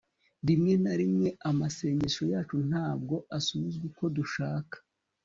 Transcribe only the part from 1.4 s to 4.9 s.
amasengesho yacu ntabwo asubizwa uko dushaka